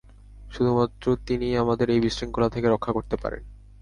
শুধুমাত্র 0.51 1.05
তিনিই 1.27 1.55
আমাদের 1.57 1.87
এই 1.89 2.01
বিশৃঙ্খলা 2.05 2.47
থেকে 2.49 2.67
রক্ষা 2.69 2.91
করতে 2.93 3.15
পারেন! 3.17 3.41